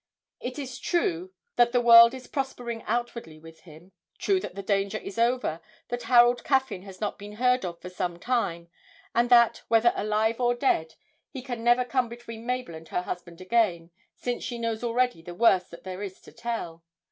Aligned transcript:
It 0.39 0.57
is 0.57 0.79
true 0.79 1.31
that 1.57 1.73
the 1.73 1.79
world 1.79 2.15
is 2.15 2.25
prospering 2.25 2.81
outwardly 2.87 3.37
with 3.37 3.59
him, 3.69 3.91
true 4.17 4.39
that 4.39 4.55
the 4.55 4.63
danger 4.63 4.97
is 4.97 5.19
over, 5.19 5.61
that 5.89 6.01
Harold 6.01 6.43
Caffyn 6.43 6.81
has 6.81 6.99
not 6.99 7.19
been 7.19 7.33
heard 7.33 7.63
of 7.63 7.79
for 7.79 7.89
some 7.91 8.17
time, 8.17 8.69
and 9.13 9.29
that, 9.29 9.61
whether 9.67 9.93
alive 9.95 10.39
or 10.41 10.55
dead, 10.55 10.95
he 11.29 11.43
can 11.43 11.63
never 11.63 11.85
come 11.85 12.09
between 12.09 12.47
Mabel 12.47 12.73
and 12.73 12.87
her 12.87 13.03
husband 13.03 13.41
again, 13.41 13.91
since 14.15 14.43
she 14.43 14.57
knows 14.57 14.83
already 14.83 15.21
the 15.21 15.35
worst 15.35 15.69
that 15.69 15.83
there 15.83 16.01
is 16.01 16.19
to 16.21 16.31
tell. 16.31 16.83